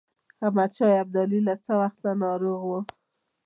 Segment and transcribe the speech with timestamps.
[0.45, 2.79] احمدشاه ابدالي له څه وخته ناروغ وو.